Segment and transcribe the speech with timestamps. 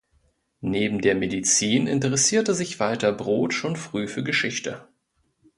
[0.63, 4.87] Neben der Medizin interessierte sich Walter Brod schon früh für Geschichte.